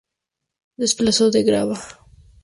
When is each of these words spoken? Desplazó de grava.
Desplazó 0.83 1.29
de 1.29 1.43
grava. 1.51 1.79